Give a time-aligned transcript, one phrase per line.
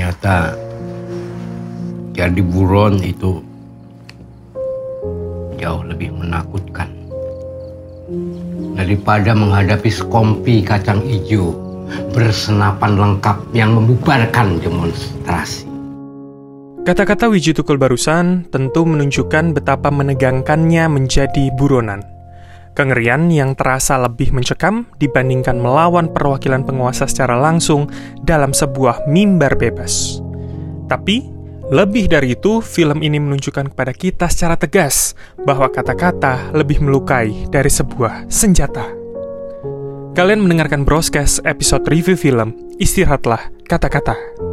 [0.00, 0.56] Ternyata
[2.16, 3.44] jadi buron itu
[5.60, 6.88] jauh lebih menakutkan
[8.80, 11.52] daripada menghadapi sekompi kacang hijau
[12.16, 15.68] bersenapan lengkap yang membubarkan demonstrasi.
[16.88, 22.00] Kata-kata Wiji Tukul barusan tentu menunjukkan betapa menegangkannya menjadi buronan.
[22.70, 27.90] Kengerian yang terasa lebih mencekam dibandingkan melawan perwakilan penguasa secara langsung
[28.22, 30.22] dalam sebuah mimbar bebas.
[30.86, 31.26] Tapi,
[31.70, 37.70] lebih dari itu, film ini menunjukkan kepada kita secara tegas bahwa kata-kata lebih melukai dari
[37.70, 38.86] sebuah senjata.
[40.18, 44.49] Kalian mendengarkan broadcast episode review film Istirahatlah Kata-Kata.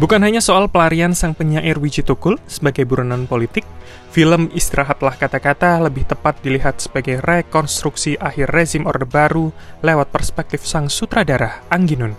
[0.00, 3.68] Bukan hanya soal pelarian sang penyair Wiji Tukul sebagai buronan politik,
[4.08, 9.52] film Istirahatlah Kata-Kata lebih tepat dilihat sebagai rekonstruksi akhir rezim Orde Baru
[9.84, 12.16] lewat perspektif sang sutradara, Angginun.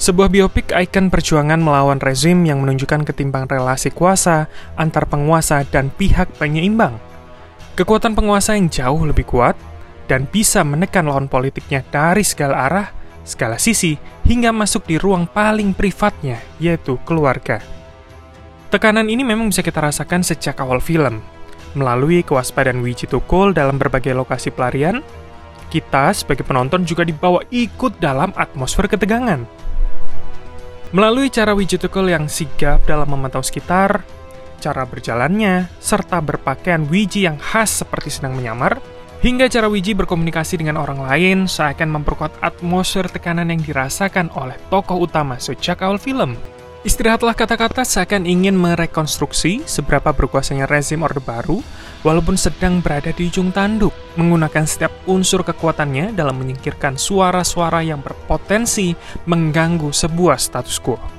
[0.00, 4.48] Sebuah biopik ikon perjuangan melawan rezim yang menunjukkan ketimbang relasi kuasa
[4.80, 6.96] antar penguasa dan pihak penyeimbang.
[7.76, 9.52] Kekuatan penguasa yang jauh lebih kuat
[10.08, 12.97] dan bisa menekan lawan politiknya dari segala arah
[13.28, 17.60] segala sisi, hingga masuk di ruang paling privatnya, yaitu keluarga.
[18.72, 21.20] Tekanan ini memang bisa kita rasakan sejak awal film.
[21.76, 25.04] Melalui kewaspadaan Wiji Tukul dalam berbagai lokasi pelarian,
[25.68, 29.44] kita sebagai penonton juga dibawa ikut dalam atmosfer ketegangan.
[30.96, 34.00] Melalui cara Wiji Tukul yang sigap dalam memantau sekitar,
[34.56, 38.80] cara berjalannya, serta berpakaian Wiji yang khas seperti sedang menyamar,
[39.18, 44.94] Hingga cara Wiji berkomunikasi dengan orang lain seakan memperkuat atmosfer tekanan yang dirasakan oleh tokoh
[44.94, 46.38] utama sejak awal film.
[46.86, 51.66] Istirahatlah kata-kata seakan ingin merekonstruksi seberapa berkuasanya rezim Orde Baru
[52.06, 58.94] walaupun sedang berada di ujung tanduk, menggunakan setiap unsur kekuatannya dalam menyingkirkan suara-suara yang berpotensi
[59.26, 61.17] mengganggu sebuah status quo.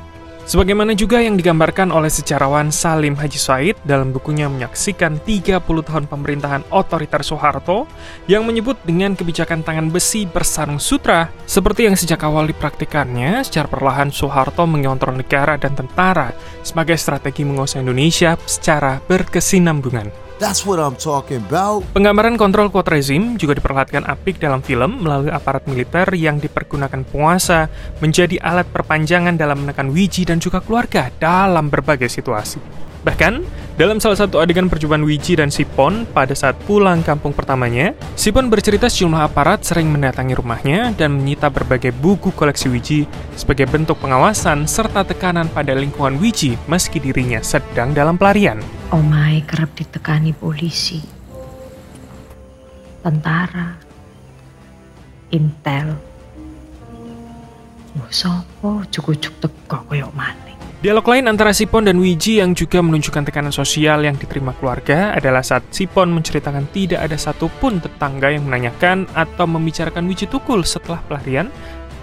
[0.50, 6.66] Sebagaimana juga yang digambarkan oleh sejarawan Salim Haji Said dalam bukunya menyaksikan 30 tahun pemerintahan
[6.74, 7.86] otoriter Soeharto
[8.26, 14.10] yang menyebut dengan kebijakan tangan besi bersarung sutra seperti yang sejak awal dipraktikannya secara perlahan
[14.10, 16.34] Soeharto mengontrol negara dan tentara
[16.66, 20.29] sebagai strategi menguasai Indonesia secara berkesinambungan.
[20.40, 21.84] That's what I'm talking about.
[21.92, 27.68] Penggambaran kontrol kuat rezim juga diperlihatkan apik dalam film melalui aparat militer yang dipergunakan penguasa
[28.00, 32.89] menjadi alat perpanjangan dalam menekan Wiji dan juga keluarga dalam berbagai situasi.
[33.00, 33.34] Bahkan,
[33.80, 38.92] dalam salah satu adegan perjumpaan Wiji dan Sipon pada saat pulang kampung pertamanya, Sipon bercerita
[38.92, 43.00] sejumlah aparat sering mendatangi rumahnya dan menyita berbagai buku koleksi Wiji
[43.40, 48.60] sebagai bentuk pengawasan serta tekanan pada lingkungan Wiji meski dirinya sedang dalam pelarian.
[48.92, 51.00] Omai kerap ditekani polisi,
[53.00, 53.80] tentara,
[55.32, 55.96] intel.
[58.10, 60.49] Sopo cukup teko koyo maning.
[60.80, 65.44] Dialog lain antara Sipon dan Wiji yang juga menunjukkan tekanan sosial yang diterima keluarga adalah
[65.44, 71.52] saat Sipon menceritakan tidak ada satupun tetangga yang menanyakan atau membicarakan Wiji Tukul setelah pelarian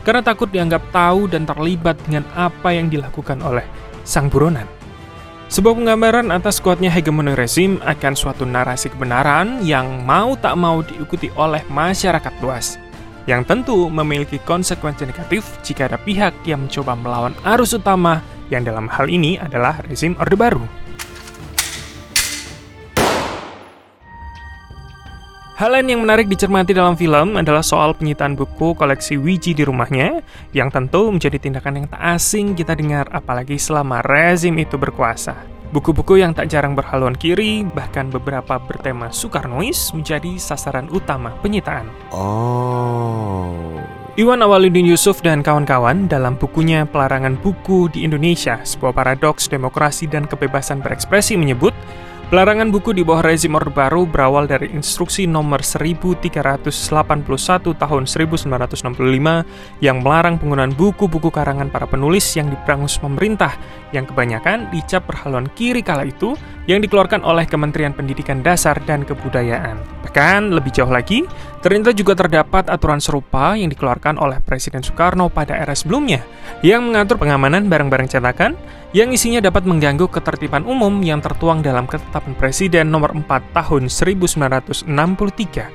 [0.05, 3.65] karena takut dianggap tahu dan terlibat dengan apa yang dilakukan oleh
[4.05, 4.69] sang buronan.
[5.49, 11.33] Sebuah penggambaran atas kuatnya hegemoni rezim akan suatu narasi kebenaran yang mau tak mau diikuti
[11.41, 12.77] oleh masyarakat luas
[13.25, 18.87] yang tentu memiliki konsekuensi negatif jika ada pihak yang mencoba melawan arus utama yang dalam
[18.91, 20.65] hal ini adalah rezim Orde Baru.
[25.57, 30.21] Hal lain yang menarik dicermati dalam film adalah soal penyitaan buku koleksi Wiji di rumahnya,
[30.53, 35.33] yang tentu menjadi tindakan yang tak asing kita dengar apalagi selama rezim itu berkuasa.
[35.73, 41.89] Buku-buku yang tak jarang berhaluan kiri, bahkan beberapa bertema Soekarnois menjadi sasaran utama penyitaan.
[42.13, 43.76] Oh.
[44.17, 50.25] Iwan Awaludin Yusuf dan kawan-kawan dalam bukunya Pelarangan Buku di Indonesia, sebuah paradoks demokrasi dan
[50.25, 51.77] kebebasan berekspresi menyebut,
[52.27, 56.67] Pelarangan buku di bawah rezim Orde Baru berawal dari instruksi nomor 1381
[57.79, 63.55] tahun 1965 yang melarang penggunaan buku-buku karangan para penulis yang diperangus pemerintah
[63.95, 66.35] yang kebanyakan dicap berhaluan kiri kala itu
[66.67, 69.79] yang dikeluarkan oleh Kementerian Pendidikan Dasar dan Kebudayaan.
[70.07, 71.27] Bahkan lebih jauh lagi,
[71.63, 76.23] ternyata juga terdapat aturan serupa yang dikeluarkan oleh Presiden Soekarno pada era sebelumnya
[76.63, 78.55] yang mengatur pengamanan barang-barang cetakan
[78.95, 84.89] yang isinya dapat mengganggu ketertiban umum yang tertuang dalam Ketetapan Presiden Nomor 4 Tahun 1963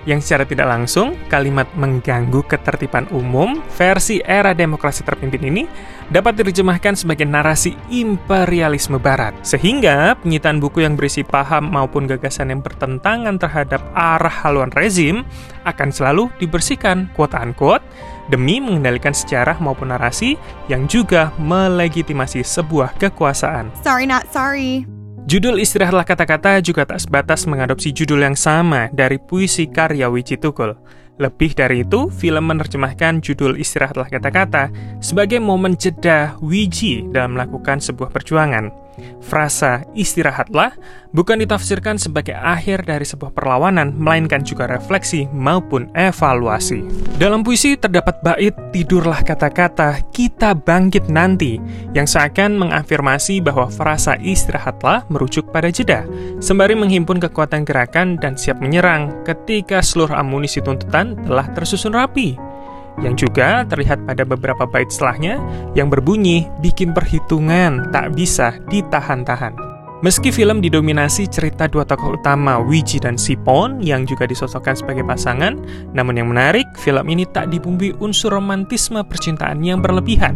[0.10, 5.64] yang secara tidak langsung kalimat mengganggu ketertiban umum versi era demokrasi terpimpin ini
[6.12, 9.32] dapat diterjemahkan sebagai narasi imperialisme barat.
[9.42, 15.24] Sehingga penyitaan buku yang berisi paham maupun gagasan yang bertentangan terhadap arah haluan rezim
[15.64, 17.82] akan selalu dibersihkan quote-unquote
[18.28, 20.36] demi mengendalikan sejarah maupun narasi
[20.68, 23.72] yang juga melegitimasi sebuah kekuasaan.
[23.82, 24.84] Sorry, not sorry.
[25.22, 30.74] Judul Istirahatlah Kata-Kata juga tak sebatas mengadopsi judul yang sama dari puisi karya Wiji Tukul.
[31.22, 34.74] Lebih dari itu, film menerjemahkan judul Istirahatlah Kata-Kata
[35.06, 38.91] sebagai momen jeda Wiji dalam melakukan sebuah perjuangan.
[39.24, 40.76] Frasa istirahatlah
[41.16, 46.84] bukan ditafsirkan sebagai akhir dari sebuah perlawanan, melainkan juga refleksi maupun evaluasi.
[47.16, 51.62] Dalam puisi terdapat bait tidurlah kata-kata kita bangkit nanti
[51.96, 56.04] yang seakan mengafirmasi bahwa frasa istirahatlah merujuk pada jeda,
[56.44, 62.51] sembari menghimpun kekuatan gerakan dan siap menyerang ketika seluruh amunisi tuntutan telah tersusun rapi
[63.00, 65.40] yang juga terlihat pada beberapa bait setelahnya
[65.74, 69.56] yang berbunyi bikin perhitungan tak bisa ditahan-tahan.
[70.02, 75.62] Meski film didominasi cerita dua tokoh utama, Wiji dan Sipon, yang juga disosokkan sebagai pasangan,
[75.94, 80.34] namun yang menarik, film ini tak dibumbui unsur romantisme percintaan yang berlebihan.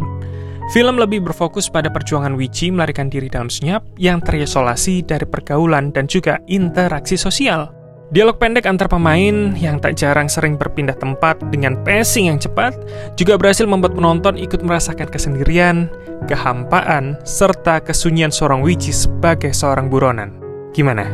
[0.69, 6.05] Film lebih berfokus pada perjuangan Wiji melarikan diri dalam senyap yang terisolasi dari pergaulan dan
[6.05, 7.84] juga interaksi sosial.
[8.13, 12.77] Dialog pendek antar pemain yang tak jarang sering berpindah tempat dengan pacing yang cepat
[13.17, 15.89] juga berhasil membuat penonton ikut merasakan kesendirian,
[16.29, 20.37] kehampaan, serta kesunyian seorang Wiji sebagai seorang buronan.
[20.77, 21.09] Gimana?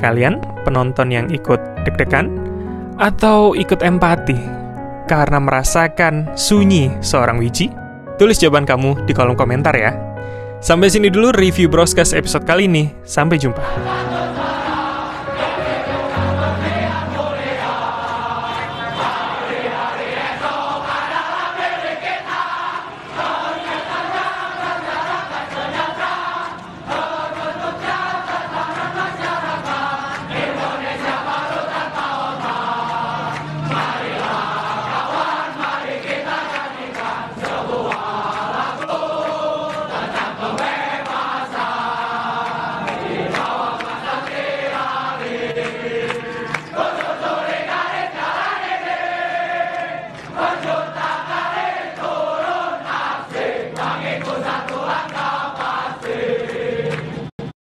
[0.00, 2.32] Kalian penonton yang ikut deg-degan
[2.96, 4.40] atau ikut empati
[5.12, 7.68] karena merasakan sunyi seorang Wiji?
[8.16, 9.92] Tulis jawaban kamu di kolom komentar ya.
[10.64, 12.88] Sampai sini dulu review Broscast episode kali ini.
[13.04, 14.19] Sampai jumpa.